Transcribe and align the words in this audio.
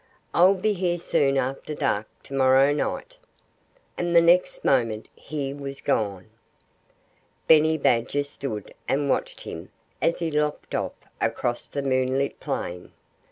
"I'll 0.33 0.55
be 0.55 0.73
here 0.73 0.97
soon 0.97 1.37
after 1.37 1.75
dark 1.75 2.07
to 2.23 2.33
morrow 2.33 2.73
night." 2.73 3.17
And 3.99 4.15
the 4.15 4.21
next 4.21 4.65
moment 4.65 5.07
he 5.15 5.53
was 5.53 5.79
gone. 5.79 6.25
Benny 7.45 7.77
Badger 7.77 8.23
stood 8.23 8.73
and 8.87 9.11
watched 9.11 9.41
him 9.41 9.69
as 10.01 10.17
he 10.17 10.31
loped 10.31 10.73
off 10.73 10.93
across 11.21 11.67
the 11.67 11.83
moonlit 11.83 12.39
plain. 12.39 12.93